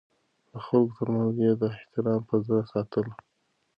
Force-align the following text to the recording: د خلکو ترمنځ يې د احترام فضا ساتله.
د 0.49 0.53
خلکو 0.65 0.93
ترمنځ 0.97 1.35
يې 1.43 1.51
د 1.61 1.63
احترام 1.75 2.21
فضا 2.29 2.59
ساتله. 2.71 3.13